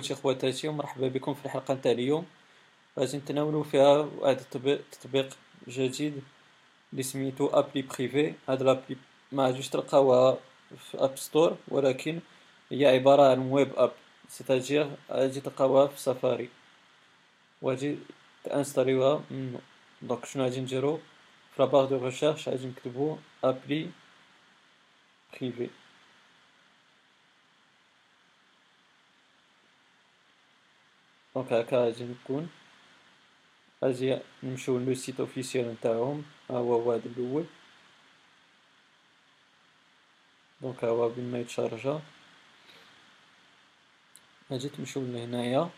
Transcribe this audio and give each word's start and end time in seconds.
خوتي 0.00 0.14
خواتاتي 0.14 0.68
ومرحبا 0.68 1.08
بكم 1.08 1.34
في 1.34 1.44
الحلقة 1.44 1.74
نتاع 1.74 1.92
اليوم. 1.92 2.26
غادي 2.98 3.16
نتناولو 3.16 3.62
فيها 3.62 4.08
واحد 4.18 4.38
التطبيق 4.56 5.28
جديد 5.68 6.22
اللي 6.92 7.02
سميتو 7.02 7.46
Appli 7.46 7.82
Privée 7.82 8.34
هاد 8.48 8.62
l'appli 8.62 8.96
ما 9.32 9.46
غاديش 9.46 9.68
تلقاوها 9.68 10.38
في 10.76 10.98
App 10.98 11.18
Store 11.18 11.56
ولكن 11.68 12.20
هي 12.72 12.86
عبارة 12.86 13.30
عن 13.30 13.38
web 13.38 13.72
app 13.76 13.92
c'est-à-dire 14.28 14.90
غادي 15.10 15.40
تلقاوها 15.40 15.86
في 15.86 16.00
سفاري 16.00 16.48
وغادي 17.62 17.98
تانستاليوها 18.44 19.22
منو 19.30 19.58
donc 20.02 20.24
شنو 20.24 20.44
غادي 20.44 20.60
نديرو؟ 20.60 20.96
في 21.56 21.62
la 21.62 21.68
barre 21.68 21.84
de 21.84 22.04
recherche 22.04 22.48
غادي 22.48 22.66
نكتبو 22.66 23.16
Appli 23.44 23.90
Privée 25.40 25.70
donc 31.40 31.52
هاكا 31.52 31.76
غادي 31.76 32.04
نكون 32.04 32.50
غادي 33.84 34.18
نمشيو 34.42 34.78
le 34.78 34.94
site 34.94 35.20
officiel 35.20 35.72
نتاعهم 35.72 36.24
ها 36.50 36.56
هو 36.56 36.92
هذا 36.92 37.06
الأول 37.06 37.44
donc 40.60 40.84
هو 40.84 41.08
ما 41.08 41.38
يتشارجا 41.40 42.02
غادي 44.50 44.68
تمشيو 44.68 45.02
لهنايا 45.02 45.70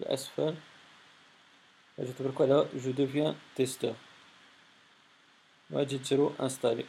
الاسفل 0.00 0.54
غادي 1.98 2.12
تبركو 2.12 2.42
على 2.42 2.68
je 2.74 2.90
deviens 2.90 3.34
testeur 3.56 3.94
وغادي 5.70 5.98
ديرو 5.98 6.34
installer 6.40 6.84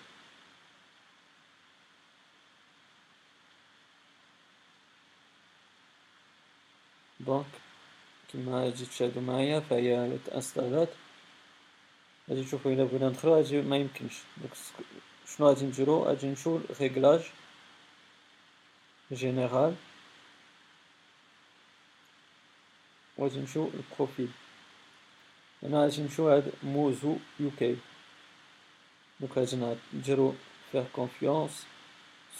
donc 7.25 7.45
كيما 8.31 8.63
غادي 8.63 8.85
تشاهدو 8.85 9.21
معايا 9.21 9.59
فهي 9.59 10.17
تانستالات 10.25 10.89
غادي 12.29 12.43
تشوفو 12.43 12.69
الا 12.69 12.83
بغينا 12.83 13.09
ندخلو 13.09 13.35
غادي 13.35 13.61
ميمكنش 13.61 14.15
donc 14.37 14.53
شنو 15.27 15.47
غادي 15.47 15.65
نديرو 15.65 16.03
غادي 16.03 16.27
نمشيو 16.27 16.61
réglages 16.79 17.23
général 19.11 19.75
وغادي 23.17 23.39
نمشيو 23.39 23.71
للبروفيل 23.73 24.29
هنا 25.63 25.81
غادي 25.81 26.01
نمشيو 26.01 26.29
عند 26.29 26.51
موزو 26.63 27.15
يوكي 27.39 27.77
دونك 29.19 29.37
غادي 29.37 29.75
نديرو 29.93 30.35
فيغ 30.71 30.85
كونفيونس 30.93 31.65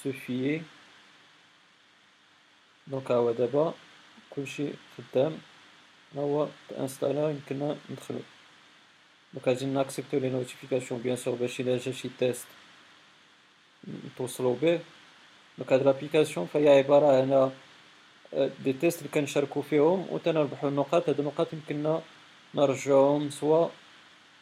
سو 0.03 0.11
فيي 0.11 0.61
دونك 2.87 3.11
ها 3.11 3.17
هو 3.17 3.31
دابا 3.31 3.73
كلشي 4.35 4.67
خدام 4.97 5.37
ها 6.15 6.21
هو 6.21 6.47
تانستالا 6.69 7.29
يمكننا 7.29 7.77
ندخلو. 7.89 8.19
دونك 9.33 9.47
غادي 9.47 9.65
نأكسبتو 9.65 10.17
لي 10.17 10.29
نوتيفيكاسيون 10.29 11.01
بيان 11.01 11.15
سور 11.15 11.35
باش 11.35 11.59
إلا 11.59 11.77
جا 11.77 11.91
شي 11.91 12.09
تيست 12.19 12.47
نتوصلو 14.05 14.53
به. 14.53 14.79
دونك 15.57 15.73
هاد 15.73 15.83
لابليكاسيون 15.83 16.45
فهي 16.53 16.69
عبارة 16.77 17.07
على 17.07 17.51
des 18.63 18.73
tests 18.73 18.99
اللي 18.99 19.09
كنشاركو 19.13 19.61
فيهم 19.61 20.07
و 20.11 20.17
تنربحو 20.17 20.67
النقاط. 20.67 21.09
هاد 21.09 21.19
النقاط 21.19 21.53
يمكننا 21.53 22.01
نرجعوهم 22.55 23.29
soit 23.29 23.69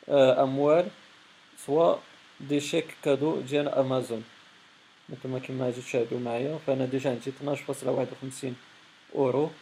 أموال 0.09 0.87
soit 1.65 1.95
des 2.39 2.59
chèques 2.59 2.95
cadeaux 3.03 3.41
ديال 3.41 3.69
امازون 3.69 4.23
نتوما 5.09 5.39
كيما 5.39 5.65
غادي 5.65 5.81
تشاهدو 5.81 6.19
معايا. 6.19 6.59
فأنا 6.67 6.85
déjà 6.85 7.09
عندي 7.09 7.31
طناش 7.31 7.61
فاصلة 7.61 7.91
واحد 7.91 8.07
وخمسين 8.11 8.55
اورو 9.15 9.47
في 9.47 9.53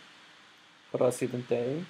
الرصيد 0.96 1.36
نتاعي. 1.36 1.82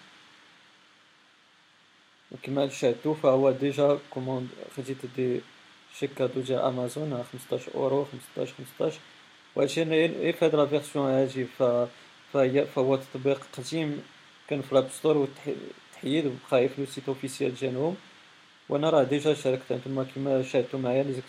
وكما 2.32 2.70
شاهدتو 2.70 3.14
فهو 3.14 3.52
déjà 3.52 4.00
commande 4.10 4.48
خديت 4.78 4.98
des 5.16 5.42
chèques 6.00 6.14
cadeaux 6.14 6.42
ديال 6.42 6.60
أمازون 6.60 7.24
خمسطاش 7.32 7.70
أورو 7.70 8.06
خمسطاش 8.06 8.54
خمسطاش. 8.54 9.00
وهادشي 9.56 9.84
غير 9.84 10.34
في 10.34 10.46
هاد 10.46 10.56
la 10.56 10.66
version 10.66 11.12
هادي 11.12 11.46
فهي 12.34 12.66
فهو 12.66 12.96
تطبيق 12.96 13.42
قديم 13.58 14.04
كان 14.48 14.62
في 14.62 14.76
l'App 14.76 14.90
Store 14.90 15.18
و 15.18 15.28
تحيد 15.94 16.26
و 16.26 16.32
بقا 16.52 16.68
في 16.68 16.82
le 16.82 16.86
site 16.86 17.08
officiel 17.08 17.56
ديالهم. 17.56 17.96
وأنا 18.70 18.90
راه 18.90 19.04
déjà 19.04 19.34
شاركت 19.34 19.72
هانتوما 19.72 20.06
كيما 20.14 20.44
شاهدتو 20.44 20.78
معايا 20.78 21.04
لي 21.04 21.22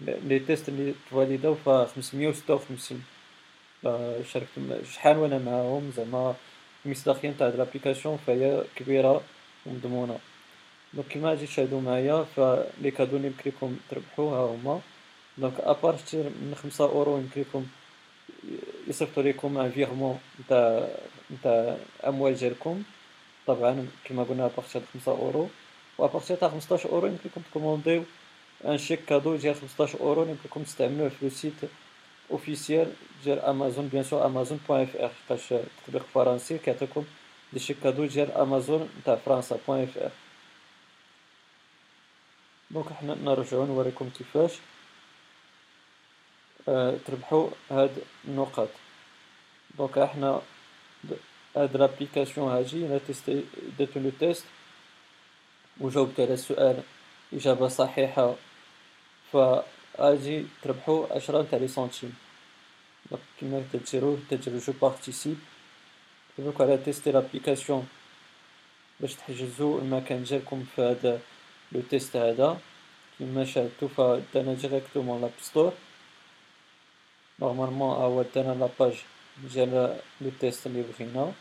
les 0.00 0.38
tests 0.38 0.70
لي 0.70 0.94
تفاليداو 1.10 1.54
ف 1.54 1.68
خمسمية 1.68 2.28
وستة 2.28 2.54
وخمسين. 2.54 3.04
شاركت 4.32 4.84
شحال 4.92 5.16
وأنا 5.16 5.38
معاهم؟ 5.38 5.92
زعما 5.96 6.34
المصداقية 6.86 7.30
نتاع 7.30 7.46
هاد 7.46 7.56
l'application 7.56 8.18
فهي 8.26 8.64
كبيرة 8.76 9.22
ومضمونة 9.66 10.18
donc 10.94 11.06
كيما 11.08 11.28
غادي 11.28 11.46
تشاهدو 11.46 11.80
معايا 11.80 12.24
ف 12.36 12.50
les 12.50 12.90
cadeaux 12.90 13.16
لي 13.18 13.26
يمكن 13.26 13.42
ليكم 13.46 13.76
تربحو 13.90 14.28
ها 14.28 14.54
هما 14.54 14.80
donc 15.38 15.60
à 15.60 15.69
partir 15.69 16.24
من 16.24 16.54
خمسة 16.62 16.84
اورو 16.84 17.18
يمكن 17.18 17.40
ليكم 17.40 17.66
يصيفطو 18.88 19.20
ليكم 19.20 19.58
un 19.58 19.70
virement 19.70 20.18
نتاع 20.40 20.88
نتاع 21.32 21.76
اموال 22.06 22.34
ديالكم 22.34 22.82
طبعا 23.46 23.86
كيما 24.04 24.22
قلنا 24.22 24.44
à 24.46 24.51
partir 24.51 24.82
خمسة 24.94 25.12
اورو 25.12 25.48
و 25.98 26.04
à 26.04 26.09
partir 26.09 26.36
تاع 26.36 26.48
خمسطاش 26.48 26.86
اورو 26.86 27.06
يمكن 27.06 27.20
ليكم 27.24 27.40
تكومونديو 27.50 28.04
un 28.64 28.78
chèque 28.78 29.04
cadeau 29.04 29.36
ديال 29.36 29.54
خمسطاش 29.54 29.96
اورو 29.96 30.22
يمكن 30.22 30.36
ليكم 30.44 30.62
تستعملوه 30.62 31.08
في 31.08 31.16
le 31.22 31.30
site 31.30 31.52
officiel 32.30 32.92
ديال 33.24 33.38
Amazon 33.38 33.88
bien 33.88 34.04
sûr 34.04 34.26
Amazon 34.26 34.60
point 34.68 34.82
fr 34.82 35.08
حيتاش 35.08 35.54
تطبيق 35.86 36.06
فرنسي 36.14 36.58
كيعطيكم 36.58 37.04
des 37.52 37.58
chèques 37.58 37.76
cadeaux 37.82 38.04
ديال 38.04 38.32
امازون 38.32 38.88
نتاع 39.00 39.16
فرنسا 39.16 39.58
point 39.68 39.82
fr 39.82 40.10
donc 42.70 42.92
حنا 42.92 43.14
نرجعو 43.14 43.66
نوريكم 43.66 44.10
كيفاش 44.18 44.52
تربحو 47.06 47.48
هاد 47.70 47.98
النقاط 48.24 48.68
donc 49.78 49.98
إحنا 49.98 50.42
هاد 51.56 51.76
l'application 51.76 52.48
هادي 52.52 52.86
أنا 52.86 52.98
testé 52.98 53.44
درت 53.78 53.98
le 53.98 54.10
test 54.20 54.44
و 55.80 55.88
جاوبت 55.88 56.20
على 56.20 56.34
السؤال 56.34 56.82
اجابة 57.32 57.68
صحيحة 57.68 58.34
فغادي 59.98 60.46
تربحو 60.62 61.06
عشرة 61.10 61.42
تاع 61.42 61.58
les 61.58 61.68
centimes 61.68 62.14
donc 63.10 63.22
كيما 63.40 63.64
تديرو 63.72 64.18
تديرو 64.30 64.58
je 64.58 64.72
participe 64.82 65.38
تدوكو 66.36 66.62
على 66.62 66.78
tester 66.78 67.12
l'application 67.12 67.88
باش 69.00 69.14
تحجزو 69.14 69.78
المكان 69.78 70.22
ديالكم 70.24 70.64
في 70.76 70.82
هاد 70.82 71.20
لو 71.72 71.80
تيست 71.80 72.16
هذا 72.16 72.60
كيما 73.18 73.44
شاهدتو 73.44 73.88
فدانا 73.88 74.54
ديريكتومون 74.54 75.20
لاب 75.20 75.32
ستور 75.40 75.72
نورمالمون 77.40 77.90
ها 77.90 78.04
هو 78.04 78.22
دانا 78.34 78.54
لاباج 78.54 78.94
ديال 79.52 80.00
لو 80.20 80.30
تيست 80.40 80.66
اللي 80.66 80.82
بغينا 80.82 81.32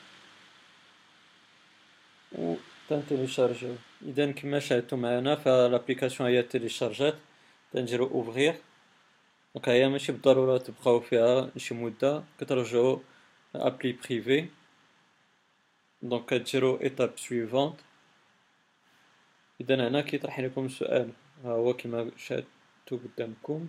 و 2.31 2.55
تنتيليشارجيو 2.89 3.75
اذا 4.05 4.31
كما 4.31 4.59
شاهدتو 4.59 4.95
معنا 4.95 5.35
فلابليكاسيون 5.35 6.29
هي 6.29 6.43
تيليشارجات 6.43 7.15
تنديرو 7.72 8.06
اوفغيغ 8.06 8.54
دونك 9.54 9.68
هي 9.68 9.88
ماشي 9.88 10.12
بالضرورة 10.12 10.58
تبقاو 10.58 11.00
فيها 11.00 11.50
شي 11.56 11.74
مدة 11.74 12.24
كترجعو 12.40 13.00
ابلي 13.54 13.92
بريفي 13.92 14.48
دونك 16.02 16.24
كديرو 16.26 16.80
ايتاب 16.80 17.12
سويفونت 17.16 17.76
اذا 19.60 19.88
هنا 19.88 20.00
كيطرح 20.00 20.40
لكم 20.40 20.68
سؤال 20.68 21.10
ها 21.44 21.50
هو 21.50 21.74
كما 21.74 22.10
شاهدتو 22.16 22.98
قدامكم 23.04 23.68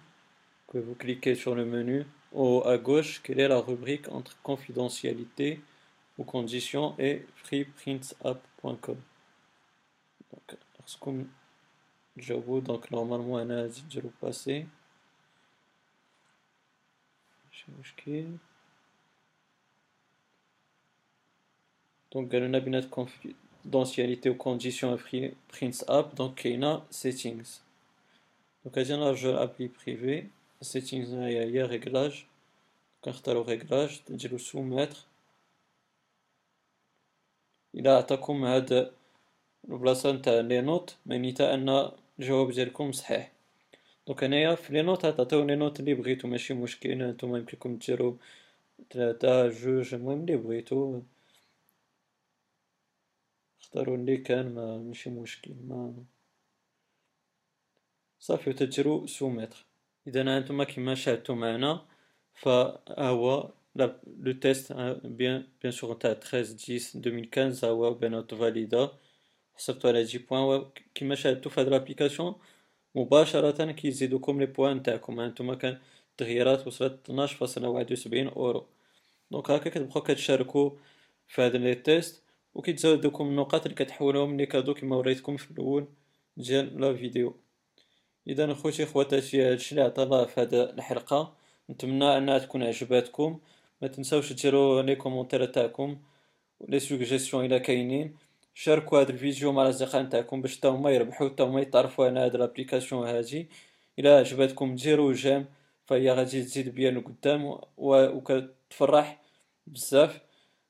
que 0.70 0.78
vous 0.78 0.94
cliquez 0.94 1.34
sur 1.34 1.56
le 1.56 1.66
menu 1.66 2.06
au 2.32 2.62
à 2.66 2.78
gauche 2.78 3.22
quelle 3.24 3.40
est 3.40 3.48
la 3.48 3.60
rubrique 3.60 4.08
entre 4.10 4.40
confidentialité 4.44 5.60
ou 6.18 6.24
conditions 6.24 6.96
et 7.00 7.26
freeprintapp.com 7.36 8.98
donc 10.32 10.58
lorsqu'on 12.17 12.23
j'avoue 12.23 12.61
donc 12.61 12.91
normalement 12.91 13.39
أنا 13.39 13.63
غادي 13.63 13.83
نديرو 13.83 14.11
باسي 14.23 14.67
ماشي 17.47 17.73
مشكل 17.81 18.37
donc 22.13 22.33
قالولنا 22.33 22.59
بينات 22.59 22.85
confidentialité 22.95 24.31
ou 24.31 24.37
conditions 24.37 24.97
FreePrints 24.97 25.85
app 25.89 26.15
donc 26.17 26.35
كاينة 26.35 26.83
settings. 26.91 27.61
donc 28.65 28.79
غادي 28.79 28.97
نرجعو 28.97 29.33
ل 29.33 29.39
Appli 29.39 29.69
Privée 29.69 30.29
settings 30.65 31.09
هنايا 31.09 31.45
هي 31.45 31.63
réglages 31.63 32.25
كنختارو 33.03 33.43
réglages 33.43 34.01
نديرو 34.11 34.39
soumettre 34.39 34.97
إلى 37.75 37.89
عطاكم 37.89 38.45
هاد 38.45 38.93
البلاصة 39.69 40.13
نتاع 40.13 40.41
les 40.41 40.61
notes 40.61 40.97
معنيتها 41.07 41.55
ان 41.55 41.91
الجواب 42.19 42.51
ديالكم 42.51 42.93
صحيح. 42.93 43.33
donc 44.07 44.25
هنايا 44.25 44.55
في 44.55 44.73
les 44.73 44.83
notes 44.83 45.07
تعطيو 45.07 45.45
les 45.47 45.57
notes 45.57 45.81
لي 45.81 45.95
بغيتو 45.95 46.29
ماشي 46.29 46.55
مشكل 46.55 46.99
نتوما 46.99 47.39
يمكنلكم 47.39 47.77
ديرو 47.77 48.19
تلاتة 48.91 49.49
جوج 49.49 49.95
المهم 49.95 50.27
لي 50.27 50.37
بغيتو. 50.37 51.03
اختارو 53.61 53.97
لي 53.97 54.17
كان 54.17 54.55
ماشي 54.89 55.11
مشكل 55.11 55.55
ما 55.69 56.05
صافي 58.21 58.51
وتديرو 58.51 59.07
soumettre 59.07 59.67
إذا 60.07 60.37
هانتوما 60.37 60.65
كيما 60.65 60.95
شاهدتو 60.95 61.35
معنا 61.35 61.87
فهو 62.35 63.51
le 63.77 63.93
test 64.43 64.73
bien 65.05 65.47
bien 65.63 65.73
sûr 65.73 65.95
تاع 65.95 66.13
13 66.13 66.55
10 66.55 66.99
2015 67.09 67.67
هو 67.69 67.95
ب 67.95 68.03
note 68.03 68.35
validée. 68.35 68.91
حسبتو 69.57 69.89
على 69.89 70.03
جي 70.03 70.19
points 70.19 70.65
كيما 70.95 71.15
شاهدتو 71.15 71.51
في 71.51 71.61
هاد 71.61 71.69
l'application 71.69 72.35
مباشرة 72.95 73.73
كيزيدوكم 73.73 74.41
les 74.41 74.47
points 74.47 74.77
نتاعكم 74.77 75.21
هانتوما 75.21 75.55
كان 75.55 75.79
التغييرات 76.11 76.67
وصلت 76.67 77.11
12.71 77.11 78.37
اورو 78.37 78.67
donc 79.31 79.51
هاكا 79.51 79.71
كتبقاو 79.71 80.03
كتشاركو 80.03 80.79
في 81.29 81.43
هاد 81.43 81.57
les 81.57 81.75
tests 81.75 82.23
و 82.55 82.63
كيتزادوكم 82.63 83.29
النقاط 83.29 83.63
اللي 83.63 83.75
كتحولوهم 83.75 84.37
les 84.37 84.47
cadeaux 84.47 84.75
كيما 84.75 84.97
وريتكم 84.97 85.37
في 85.37 85.51
الأول 85.51 85.87
ديال 86.37 86.81
la 86.81 86.95
vidéo 86.97 87.37
اذا 88.27 88.55
خوتي 88.55 88.87
خواتاتي 88.87 89.43
هادشي 89.43 89.71
اللي 89.71 89.83
عطا 89.83 90.25
في 90.25 90.41
هاد 90.41 90.55
الحلقة 90.55 91.35
نتمنى 91.71 92.19
انها 92.19 92.39
تكون 92.39 92.63
عجباتكم 92.63 93.41
ما 93.83 93.89
تنساوش 93.89 94.33
ديروا 94.33 94.83
les 94.83 94.97
commentaires 94.97 95.45
تاعكم 95.47 95.99
les 96.69 96.81
suggestions 96.81 97.45
إلى 97.45 97.61
كاينين 97.61 98.17
شاركوا 98.55 99.01
هذا 99.01 99.11
الفيديو 99.11 99.53
مع 99.53 99.63
الأصدقاء 99.63 100.03
نتاعكم 100.03 100.43
باش 100.43 100.61
تا 100.61 100.69
هما 100.69 100.91
يربحوا 100.91 101.29
تا 101.29 101.45
هما 101.45 101.61
يتعرفوا 101.61 102.07
على 102.07 102.21
هاد 102.21 102.37
l'application 102.37 103.09
هادي. 103.09 103.49
إلى 103.99 104.09
عجبتكم 104.09 104.75
ديروا 104.75 105.13
j'aime 105.13 105.47
فهي 105.87 106.11
غادي 106.11 106.43
تزيد 106.43 106.75
بيا 106.75 106.91
لقدام 106.91 107.59
وكتفرح 107.79 109.21
بزاف. 109.67 110.21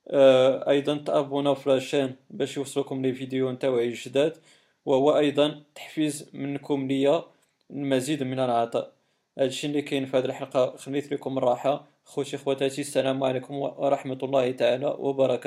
آه 0.08 0.70
أيضا 0.70 0.96
t'abonner 0.96 1.54
في 1.54 1.70
la 1.70 1.82
chaîne 1.82 2.16
باش 2.30 2.56
يوصلكم 2.56 3.02
les 3.02 3.12
vidéos 3.12 3.50
نتاوعي 3.50 3.90
جداد. 3.90 4.36
وهو 4.86 5.18
أيضا 5.18 5.62
تحفيز 5.74 6.30
منكم 6.32 6.86
ليا 6.88 7.24
المزيد 7.70 8.22
من 8.22 8.40
العطاء. 8.40 8.92
هادشي 9.38 9.66
اللي 9.66 9.82
كاين 9.82 10.06
في 10.06 10.16
هذه 10.16 10.24
الحلقة 10.24 10.76
خليت 10.76 11.12
لكم 11.12 11.38
الراحة. 11.38 11.86
خوتي 12.04 12.36
خواتاتي 12.36 12.80
السلام 12.80 13.24
عليكم 13.24 13.54
ورحمة 13.54 14.18
الله 14.22 14.50
تعالى 14.50 14.86
وبركاته. 14.98 15.42